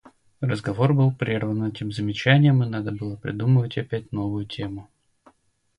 Разговор 0.41 0.93
был 0.95 1.11
прерван 1.11 1.63
этим 1.63 1.91
замечанием, 1.91 2.63
и 2.63 2.67
надо 2.67 2.91
было 2.91 3.17
придумывать 3.17 3.77
опять 3.77 4.11
новую 4.11 4.47
тему. 4.47 4.89